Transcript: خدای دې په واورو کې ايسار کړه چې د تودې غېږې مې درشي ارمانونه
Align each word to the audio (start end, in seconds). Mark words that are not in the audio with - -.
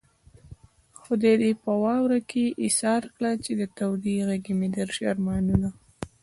خدای 1.03 1.35
دې 1.41 1.51
په 1.61 1.71
واورو 1.83 2.19
کې 2.29 2.43
ايسار 2.63 3.03
کړه 3.15 3.31
چې 3.43 3.51
د 3.59 3.61
تودې 3.77 4.15
غېږې 4.27 4.53
مې 4.59 4.67
درشي 4.77 5.03
ارمانونه 5.13 5.69